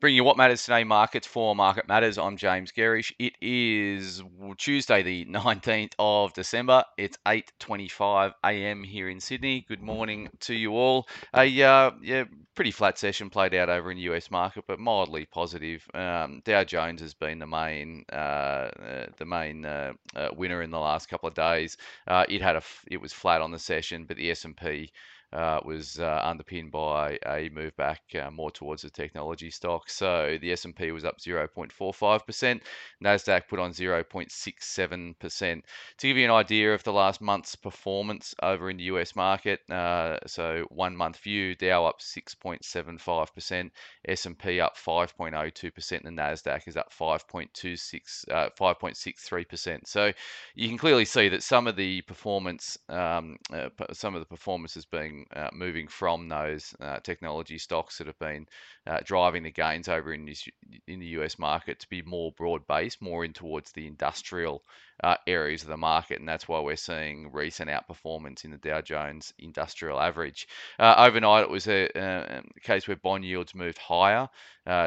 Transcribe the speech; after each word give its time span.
Bring 0.00 0.14
you 0.14 0.22
what 0.22 0.36
matters 0.36 0.62
today, 0.62 0.84
markets 0.84 1.26
for 1.26 1.56
Market 1.56 1.88
Matters. 1.88 2.18
I'm 2.18 2.36
James 2.36 2.70
Gerrish. 2.70 3.12
It 3.18 3.32
is 3.42 4.22
Tuesday, 4.56 5.02
the 5.02 5.24
19th 5.24 5.94
of 5.98 6.32
December. 6.34 6.84
It's 6.96 7.18
8:25 7.26 8.32
a.m. 8.44 8.84
here 8.84 9.08
in 9.08 9.18
Sydney. 9.18 9.64
Good 9.66 9.82
morning 9.82 10.28
to 10.42 10.54
you 10.54 10.76
all. 10.76 11.08
A 11.34 11.62
uh, 11.64 11.90
yeah, 12.00 12.22
pretty 12.54 12.70
flat 12.70 12.96
session 12.96 13.28
played 13.28 13.54
out 13.54 13.68
over 13.68 13.90
in 13.90 13.96
the 13.96 14.04
US 14.04 14.30
market, 14.30 14.62
but 14.68 14.78
mildly 14.78 15.26
positive. 15.26 15.84
Um, 15.92 16.42
Dow 16.44 16.62
Jones 16.62 17.00
has 17.00 17.14
been 17.14 17.40
the 17.40 17.48
main 17.48 18.04
uh, 18.12 18.16
uh, 18.16 19.06
the 19.16 19.26
main 19.26 19.64
uh, 19.64 19.94
uh, 20.14 20.28
winner 20.36 20.62
in 20.62 20.70
the 20.70 20.78
last 20.78 21.08
couple 21.08 21.28
of 21.28 21.34
days. 21.34 21.76
Uh, 22.06 22.24
it 22.28 22.40
had 22.40 22.54
a 22.54 22.62
it 22.88 23.00
was 23.00 23.12
flat 23.12 23.42
on 23.42 23.50
the 23.50 23.58
session, 23.58 24.04
but 24.04 24.16
the 24.16 24.30
S&P 24.30 24.92
uh, 25.32 25.60
was 25.64 25.98
uh, 25.98 26.20
underpinned 26.22 26.70
by 26.70 27.18
a 27.26 27.50
move 27.50 27.76
back 27.76 28.00
uh, 28.20 28.30
more 28.30 28.50
towards 28.50 28.82
the 28.82 28.90
technology 28.90 29.50
stock. 29.50 29.90
So 29.90 30.38
the 30.40 30.52
S&P 30.52 30.90
was 30.90 31.04
up 31.04 31.18
0.45%, 31.20 32.60
Nasdaq 33.04 33.48
put 33.48 33.58
on 33.58 33.72
0.67%. 33.72 35.62
To 35.98 36.06
give 36.06 36.16
you 36.16 36.24
an 36.24 36.30
idea 36.30 36.72
of 36.72 36.82
the 36.82 36.92
last 36.92 37.20
month's 37.20 37.56
performance 37.56 38.34
over 38.42 38.70
in 38.70 38.78
the 38.78 38.84
US 38.84 39.14
market, 39.14 39.60
uh, 39.70 40.18
so 40.26 40.66
one 40.70 40.96
month 40.96 41.18
view, 41.18 41.54
Dow 41.54 41.84
up 41.84 42.00
6.75%, 42.00 43.70
S&P 44.06 44.60
up 44.60 44.76
5.02%, 44.76 46.04
and 46.04 46.06
the 46.06 46.22
Nasdaq 46.22 46.66
is 46.66 46.76
up 46.76 46.90
5.26, 46.92 48.28
5.63%. 48.28 49.74
Uh, 49.74 49.78
so 49.84 50.12
you 50.54 50.68
can 50.68 50.78
clearly 50.78 51.04
see 51.04 51.28
that 51.28 51.42
some 51.42 51.66
of 51.66 51.76
the 51.76 52.00
performance, 52.02 52.78
um, 52.88 53.36
uh, 53.52 53.68
some 53.92 54.14
of 54.14 54.20
the 54.20 54.26
performance 54.26 54.74
has 54.74 54.86
been 55.18 55.42
uh, 55.42 55.48
moving 55.52 55.88
from 55.88 56.28
those 56.28 56.74
uh, 56.80 56.98
technology 57.00 57.58
stocks 57.58 57.98
that 57.98 58.06
have 58.06 58.18
been 58.18 58.46
uh, 58.86 58.98
driving 59.04 59.42
the 59.42 59.50
gains 59.50 59.88
over 59.88 60.12
in, 60.12 60.24
this, 60.24 60.48
in 60.86 61.00
the 61.00 61.06
US 61.18 61.38
market 61.38 61.80
to 61.80 61.88
be 61.88 62.02
more 62.02 62.32
broad 62.32 62.66
based, 62.66 63.00
more 63.02 63.24
in 63.24 63.32
towards 63.32 63.72
the 63.72 63.86
industrial 63.86 64.62
uh, 65.02 65.16
areas 65.26 65.62
of 65.62 65.68
the 65.68 65.76
market, 65.76 66.18
and 66.18 66.28
that's 66.28 66.48
why 66.48 66.58
we're 66.60 66.74
seeing 66.74 67.30
recent 67.32 67.70
outperformance 67.70 68.44
in 68.44 68.50
the 68.50 68.58
Dow 68.58 68.80
Jones 68.80 69.32
Industrial 69.38 70.00
Average. 70.00 70.48
Uh, 70.78 70.94
overnight, 70.98 71.44
it 71.44 71.50
was 71.50 71.68
a, 71.68 71.88
a, 71.94 72.42
case 72.62 72.88
where 72.88 72.96
bond 72.96 73.24
yields 73.24 73.54
moved 73.54 73.78
higher. 73.78 74.28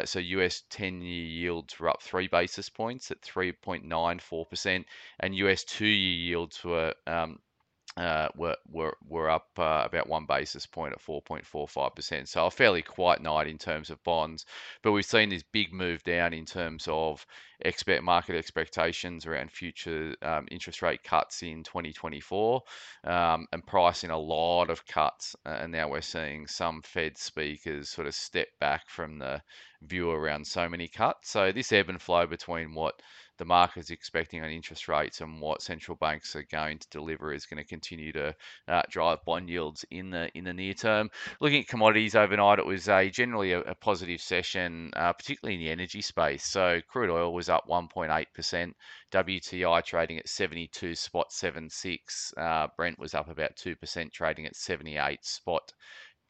So 0.05 0.19
US 0.19 0.63
10 0.69 1.01
year 1.01 1.25
yields 1.25 1.79
were 1.79 1.89
up 1.89 2.01
three 2.01 2.27
basis 2.27 2.69
points 2.69 3.09
at 3.09 3.21
3.94%, 3.21 4.83
and 5.19 5.35
US 5.35 5.63
two 5.63 5.85
year 5.85 6.35
yields 6.35 6.63
were 6.63 6.93
um, 7.07 7.39
uh, 7.97 8.29
were, 8.35 8.55
were, 8.69 8.95
were 9.07 9.29
up 9.29 9.47
uh, 9.57 9.83
about 9.85 10.07
one 10.07 10.25
basis 10.25 10.65
point 10.65 10.93
at 10.93 11.01
4.45%. 11.01 12.27
So 12.27 12.45
a 12.45 12.51
fairly 12.51 12.81
quiet 12.81 13.21
night 13.21 13.47
in 13.47 13.57
terms 13.57 13.89
of 13.89 14.01
bonds, 14.03 14.45
but 14.81 14.93
we've 14.93 15.05
seen 15.05 15.29
this 15.29 15.43
big 15.51 15.73
move 15.73 16.01
down 16.03 16.33
in 16.33 16.45
terms 16.45 16.87
of 16.89 17.25
expect 17.59 18.01
market 18.03 18.35
expectations 18.35 19.25
around 19.25 19.51
future 19.51 20.15
um, 20.21 20.47
interest 20.49 20.81
rate 20.81 21.03
cuts 21.03 21.43
in 21.43 21.63
2024 21.63 22.61
um, 23.03 23.45
and 23.51 23.65
pricing 23.67 24.09
a 24.09 24.17
lot 24.17 24.69
of 24.69 24.85
cuts. 24.85 25.35
And 25.45 25.71
now 25.71 25.89
we're 25.89 26.01
seeing 26.01 26.47
some 26.47 26.81
Fed 26.81 27.17
speakers 27.17 27.89
sort 27.89 28.07
of 28.07 28.15
step 28.15 28.47
back 28.59 28.89
from 28.89 29.19
the 29.19 29.41
view 29.81 30.11
around 30.11 30.45
so 30.47 30.69
many 30.69 30.87
cuts. 30.87 31.29
So 31.29 31.51
this 31.51 31.71
ebb 31.71 31.89
and 31.89 32.01
flow 32.01 32.25
between 32.25 32.73
what 32.73 33.01
the 33.41 33.45
market 33.45 33.79
is 33.79 33.89
expecting 33.89 34.43
on 34.43 34.51
interest 34.51 34.87
rates 34.87 35.19
and 35.19 35.41
what 35.41 35.63
central 35.63 35.97
banks 35.97 36.35
are 36.35 36.45
going 36.51 36.77
to 36.77 36.87
deliver 36.91 37.33
is 37.33 37.47
going 37.47 37.57
to 37.57 37.67
continue 37.67 38.11
to 38.11 38.35
uh, 38.67 38.83
drive 38.87 39.17
bond 39.25 39.49
yields 39.49 39.83
in 39.89 40.11
the 40.11 40.29
in 40.37 40.43
the 40.43 40.53
near 40.53 40.75
term. 40.75 41.09
Looking 41.39 41.61
at 41.61 41.67
commodities 41.67 42.15
overnight, 42.15 42.59
it 42.59 42.67
was 42.67 42.87
a 42.87 43.09
generally 43.09 43.53
a, 43.53 43.61
a 43.61 43.73
positive 43.73 44.21
session, 44.21 44.91
uh, 44.95 45.13
particularly 45.13 45.55
in 45.55 45.59
the 45.59 45.71
energy 45.71 46.01
space. 46.01 46.45
So 46.45 46.81
crude 46.87 47.09
oil 47.09 47.33
was 47.33 47.49
up 47.49 47.63
1.8%. 47.67 48.73
WTI 49.11 49.83
trading 49.83 50.19
at 50.19 50.29
72 50.29 50.93
spot 50.93 51.33
76. 51.33 52.33
Uh, 52.37 52.67
Brent 52.77 52.99
was 52.99 53.15
up 53.15 53.27
about 53.27 53.55
2%, 53.55 54.11
trading 54.11 54.45
at 54.45 54.55
78 54.55 55.25
spot 55.25 55.73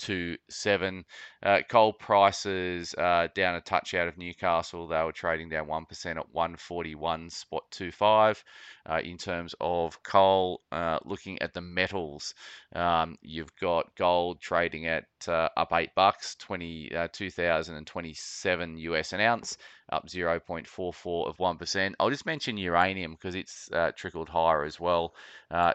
to 0.02 0.38
seven. 0.50 1.06
Uh, 1.44 1.60
coal 1.70 1.94
prices 1.94 2.94
uh, 2.98 3.28
down 3.34 3.56
a 3.56 3.62
touch 3.62 3.94
out 3.94 4.08
of 4.08 4.18
Newcastle. 4.18 4.88
They 4.88 5.02
were 5.02 5.12
trading 5.12 5.50
down 5.50 5.68
one 5.68 5.86
percent 5.86 6.20
at 6.20 6.32
141 6.34 7.30
spot 7.30 7.64
two 7.72 7.92
five. 7.92 8.44
Uh, 8.86 9.00
in 9.04 9.18
terms 9.18 9.54
of 9.62 10.02
coal, 10.02 10.62
uh, 10.72 10.98
looking 11.06 11.40
at 11.42 11.54
the 11.54 11.62
metals, 11.62 12.34
um, 12.76 13.16
you've 13.22 13.56
got 13.58 13.96
gold 13.96 14.42
trading 14.42 14.88
at 14.88 15.06
uh, 15.28 15.50
up 15.56 15.72
eight 15.74 15.94
bucks, 15.96 16.36
20 16.36 16.96
uh, 16.96 17.08
2027 17.12 18.78
US 18.78 19.14
an 19.14 19.22
ounce 19.22 19.58
up 19.92 20.08
0.44 20.08 21.28
of 21.28 21.38
1%. 21.38 21.94
I'll 22.00 22.10
just 22.10 22.26
mention 22.26 22.58
uranium 22.58 23.12
because 23.12 23.36
it's 23.36 23.70
trickled 23.98 24.30
higher 24.30 24.64
as 24.64 24.80
well. 24.80 25.14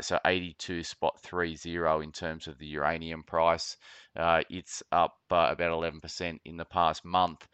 So 0.01 0.19
82 0.25 0.85
spot 0.85 1.21
30 1.21 2.03
in 2.03 2.13
terms 2.13 2.47
of 2.49 2.59
the 2.59 2.67
uranium 2.67 3.23
price. 3.23 3.77
Uh, 4.17 4.43
it's 4.51 4.83
up 4.93 5.17
uh, 5.31 5.49
about 5.51 5.73
11% 5.73 6.39
in 6.45 6.57
the 6.57 6.65
past 6.65 7.05
month. 7.05 7.47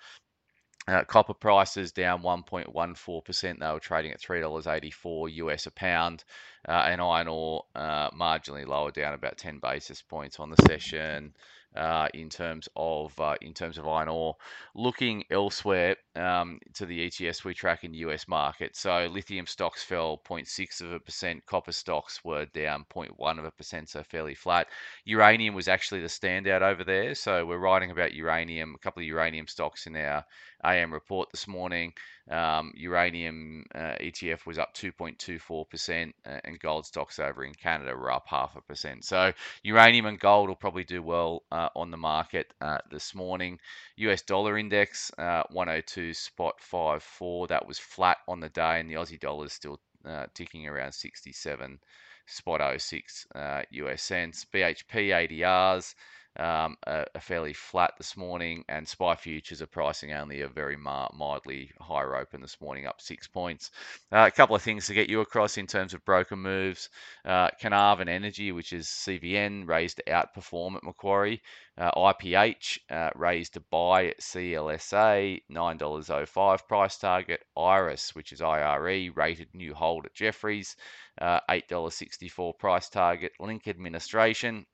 Uh, 0.89 1.05
copper 1.05 1.35
prices 1.35 1.93
down 1.93 2.23
1.14%. 2.23 3.59
They 3.61 3.73
were 3.73 3.79
trading 3.79 4.13
at 4.13 4.21
$3.84 4.21 5.33
US 5.35 5.67
a 5.67 5.71
pound. 5.71 6.25
Uh, 6.69 6.87
and 6.87 7.01
iron 7.01 7.29
ore 7.29 7.65
uh, 7.75 8.11
marginally 8.11 8.67
lower, 8.67 8.91
down 8.91 9.15
about 9.15 9.37
10 9.37 9.59
basis 9.59 10.01
points 10.01 10.39
on 10.39 10.51
the 10.51 10.63
session 10.69 11.33
uh, 11.77 12.09
in 12.13 12.29
terms 12.29 12.69
of 12.77 13.19
uh, 13.21 13.35
in 13.41 13.55
terms 13.55 13.79
of 13.79 13.89
iron 13.89 14.09
ore. 14.09 14.37
Looking 14.75 15.25
elsewhere 15.31 15.97
um, 16.17 16.61
to 16.75 16.87
the 16.87 17.09
ETFs 17.09 17.45
we 17.45 17.55
track 17.55 17.85
in 17.85 17.93
the 17.93 17.99
US 17.99 18.29
market, 18.29 18.77
so 18.77 19.07
lithium 19.11 19.47
stocks 19.47 19.83
fell 19.83 20.21
0.6 20.27 20.81
of 20.83 20.93
a 20.93 21.01
percent, 21.01 21.45
copper 21.47 21.73
stocks 21.73 22.23
were 22.25 22.47
down 22.47 22.85
0.1 22.95 23.39
of 23.39 23.45
a 23.45 23.51
percent, 23.51 23.89
so 23.89 24.03
fairly 24.03 24.35
flat. 24.35 24.69
Uranium 25.05 25.55
was 25.55 25.69
actually 25.69 26.01
the 26.01 26.09
standout 26.09 26.63
over 26.63 26.85
there, 26.85 27.15
so 27.15 27.47
we're 27.47 27.59
writing 27.59 27.91
about 27.91 28.15
uranium, 28.15 28.75
a 28.75 28.79
couple 28.79 29.01
of 29.01 29.07
uranium 29.07 29.47
stocks 29.47 29.87
in 29.87 29.97
our 29.97 30.25
AM 30.65 30.93
report 30.93 31.31
this 31.31 31.49
morning. 31.49 31.93
Um, 32.31 32.73
uranium 32.77 33.65
uh, 33.75 33.97
ETF 34.01 34.47
was 34.47 34.59
up 34.59 34.75
2.24%, 34.75 36.13
uh, 36.25 36.39
and 36.45 36.52
gold 36.59 36.87
stocks 36.87 37.19
over 37.19 37.45
in 37.45 37.55
Canada 37.55 37.97
were 37.97 38.11
up 38.11 38.27
half 38.27 38.57
a 38.57 38.61
percent. 38.61 39.05
So 39.05 39.33
uranium 39.63 40.07
and 40.07 40.19
gold 40.19 40.49
will 40.49 40.57
probably 40.57 40.85
do 40.85 41.03
well 41.03 41.43
uh, 41.51 41.69
on 41.75 41.91
the 41.91 41.97
market 41.97 42.53
uh, 42.61 42.79
this 42.91 43.15
morning. 43.15 43.59
US 43.97 44.23
dollar 44.23 44.59
index 44.59 45.11
uh, 45.19 45.43
102 45.51 46.15
spot 46.15 46.61
54. 46.61 47.49
That 47.49 47.67
was 47.67 47.79
flat 47.79 48.19
on 48.29 48.41
the 48.41 48.49
day, 48.49 48.81
and 48.81 48.91
the 48.91 48.95
Aussie 48.95 49.21
dollar 49.21 49.47
is 49.47 49.53
still 49.53 49.81
uh, 50.05 50.27
ticking 50.35 50.67
around 50.67 50.93
67 50.93 51.79
spot 52.27 52.81
06 52.81 53.27
US 53.71 54.03
cents. 54.03 54.47
BHP 54.53 55.11
ADRs 55.11 55.95
um, 56.37 56.77
are, 56.87 57.07
fairly 57.21 57.53
flat 57.53 57.95
this 57.99 58.17
morning, 58.17 58.65
and 58.69 58.89
SPI 58.89 59.17
futures 59.17 59.61
are 59.61 59.67
pricing 59.67 60.13
only 60.13 60.41
a 60.41 60.49
very 60.49 60.77
mildly 60.77 61.71
higher 61.81 62.17
open 62.17 62.41
this 62.41 62.61
morning, 62.61 62.87
up 62.87 63.01
six 63.01 63.29
points. 63.29 63.71
Uh, 64.11 64.25
a 64.27 64.31
couple 64.31 64.57
of 64.57 64.63
things 64.63 64.87
to 64.87 64.95
get 64.95 65.11
you 65.11 65.21
across 65.21 65.59
in 65.59 65.67
terms 65.67 65.95
of 65.95 66.05
broker 66.05 66.37
moves. 66.37 66.89
Uh, 67.25 67.49
Carnarvon 67.61 68.09
Energy, 68.09 68.51
which 68.53 68.73
is 68.73 68.87
CVN, 68.87 69.69
raised 69.69 69.97
to 69.99 70.05
outperform 70.05 70.77
at 70.77 70.85
Macquarie. 70.85 71.43
Uh, 71.77 71.91
IPH 71.93 72.79
uh, 72.91 73.11
raised 73.15 73.55
to 73.55 73.61
buy 73.61 74.07
at 74.07 74.21
CLSA, 74.21 75.43
$9.05 75.51 76.69
price 76.69 76.99
target. 76.99 77.41
Iress, 77.57 78.15
which 78.15 78.33
is 78.33 78.43
IRE, 78.43 79.11
rated 79.15 79.49
new 79.55 79.75
hold 79.75 80.07
at 80.07 80.15
Jefferies, 80.15 80.77
uh, 81.21 81.41
$8.64 81.49 82.59
price 82.59 82.89
target. 82.89 83.33
Link 83.41 83.69
Administration, 83.69 84.67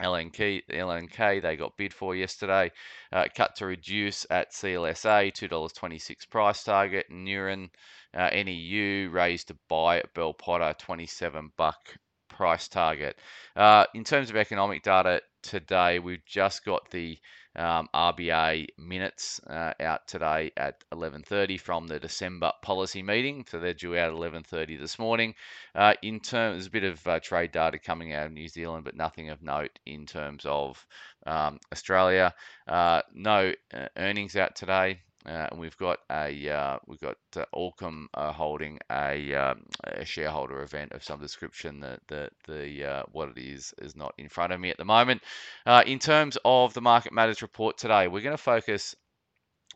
LNK, 0.00 0.62
LNK 0.70 1.42
they 1.42 1.56
got 1.56 1.76
bid 1.76 1.92
for 1.92 2.14
yesterday. 2.14 2.70
Uh, 3.12 3.26
cut 3.34 3.56
to 3.56 3.66
reduce 3.66 4.26
at 4.30 4.52
CLSA, 4.52 5.32
$2.26 5.32 6.30
price 6.30 6.64
target. 6.64 7.06
Neuren, 7.10 7.70
uh, 8.14 8.30
NEU 8.30 9.10
raised 9.10 9.48
to 9.48 9.56
buy 9.68 9.98
at 9.98 10.14
Bell 10.14 10.32
Potter, 10.34 10.74
27 10.78 11.50
buck 11.56 11.96
price 12.38 12.68
target. 12.68 13.18
Uh, 13.56 13.84
in 13.94 14.04
terms 14.04 14.30
of 14.30 14.36
economic 14.36 14.84
data 14.84 15.20
today, 15.42 15.98
we've 15.98 16.24
just 16.24 16.64
got 16.64 16.88
the 16.92 17.18
um, 17.56 17.88
RBA 17.92 18.68
minutes 18.78 19.40
uh, 19.48 19.72
out 19.80 20.06
today 20.06 20.52
at 20.56 20.84
11:30 20.92 21.58
from 21.60 21.88
the 21.88 21.98
December 21.98 22.52
policy 22.62 23.02
meeting. 23.02 23.44
So 23.50 23.58
they're 23.58 23.74
due 23.74 23.96
out 23.96 24.10
at 24.10 24.16
11:30 24.16 24.78
this 24.78 25.00
morning. 25.00 25.34
Uh, 25.74 25.94
in 26.00 26.20
terms, 26.20 26.54
there's 26.54 26.66
a 26.68 26.70
bit 26.70 26.84
of 26.84 27.04
uh, 27.08 27.18
trade 27.18 27.50
data 27.50 27.80
coming 27.80 28.12
out 28.14 28.26
of 28.26 28.32
New 28.32 28.46
Zealand, 28.46 28.84
but 28.84 28.94
nothing 28.94 29.30
of 29.30 29.42
note 29.42 29.76
in 29.84 30.06
terms 30.06 30.44
of 30.46 30.86
um, 31.26 31.58
Australia. 31.72 32.32
Uh, 32.68 33.02
no 33.12 33.52
uh, 33.74 33.88
earnings 33.96 34.36
out 34.36 34.54
today. 34.54 35.00
Uh, 35.26 35.48
and 35.50 35.60
we've 35.60 35.76
got 35.76 35.98
a 36.10 36.48
uh, 36.48 36.78
we've 36.86 37.00
got 37.00 37.16
uh, 37.36 37.70
uh, 38.14 38.32
holding 38.32 38.78
a, 38.90 39.34
um, 39.34 39.62
a, 39.84 40.04
shareholder 40.04 40.62
event 40.62 40.92
of 40.92 41.02
some 41.02 41.20
description. 41.20 41.80
That 41.80 42.00
the 42.06 42.30
the 42.46 42.84
uh, 42.84 43.02
what 43.10 43.30
it 43.30 43.38
is 43.38 43.74
is 43.78 43.96
not 43.96 44.14
in 44.16 44.28
front 44.28 44.52
of 44.52 44.60
me 44.60 44.70
at 44.70 44.78
the 44.78 44.84
moment. 44.84 45.22
Uh, 45.66 45.82
in 45.86 45.98
terms 45.98 46.38
of 46.44 46.72
the 46.72 46.80
market 46.80 47.12
matters 47.12 47.42
report 47.42 47.78
today, 47.78 48.06
we're 48.06 48.22
going 48.22 48.36
to 48.36 48.42
focus 48.42 48.94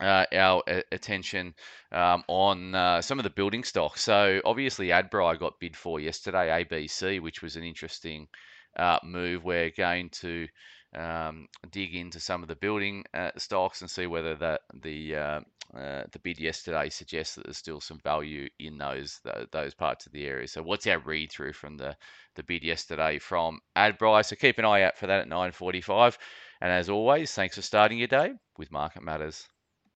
uh, 0.01 0.25
our 0.33 0.63
attention 0.91 1.55
um, 1.91 2.25
on 2.29 2.75
uh, 2.75 3.03
some 3.03 3.19
of 3.19 3.25
the 3.25 3.31
building 3.31 3.65
stocks. 3.65 4.01
So 4.01 4.41
obviously, 4.45 4.89
Adbri 4.89 5.39
got 5.39 5.61
bid 5.61 5.77
for 5.77 6.01
yesterday, 6.01 6.65
ABC, 6.65 7.21
which 7.21 7.43
was 7.43 7.57
an 7.57 7.65
interesting 7.65 8.29
uh, 8.77 8.99
move. 9.05 9.45
We're 9.45 9.71
going 9.71 10.11
to 10.11 10.47
um, 10.95 11.49
dig 11.71 11.95
into 11.95 12.21
some 12.21 12.43
of 12.43 12.49
the 12.49 12.57
building 12.57 13.05
uh, 13.15 13.31
stocks 13.39 13.81
and 13.81 13.91
see 13.91 14.07
whether 14.07 14.35
that 14.37 14.63
the 14.83 15.17
uh, 15.17 15.41
uh, 15.75 16.03
the 16.13 16.19
bid 16.23 16.39
yesterday 16.39 16.91
suggests 16.91 17.35
that 17.35 17.45
there's 17.45 17.57
still 17.57 17.81
some 17.81 17.99
value 18.01 18.49
in 18.59 18.77
those 18.77 19.21
those 19.53 19.75
parts 19.75 20.07
of 20.07 20.13
the 20.13 20.27
area. 20.27 20.47
So 20.47 20.63
what's 20.63 20.87
our 20.87 20.99
read 20.99 21.33
through 21.33 21.55
from 21.55 21.77
the 21.77 21.97
the 22.35 22.43
bid 22.43 22.63
yesterday 22.63 23.19
from 23.19 23.61
Adbri? 23.77 24.25
So 24.25 24.37
keep 24.37 24.59
an 24.59 24.65
eye 24.67 24.83
out 24.83 24.99
for 24.99 25.07
that 25.07 25.21
at 25.21 25.29
9:45. 25.29 26.19
And 26.61 26.71
as 26.71 26.89
always, 26.89 27.33
thanks 27.33 27.57
for 27.57 27.63
starting 27.63 27.99
your 27.99 28.09
day 28.09 28.35
with 28.59 28.71
Market 28.71 29.03
Matters. 29.03 29.49